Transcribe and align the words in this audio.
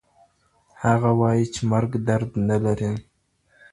هغه 0.83 1.09
وایي 1.19 1.45
چي 1.53 1.61
مرګ 1.71 1.91
درد 2.07 2.31
نه 2.49 2.57
لري. 2.65 2.91